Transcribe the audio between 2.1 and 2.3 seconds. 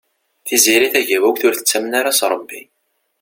s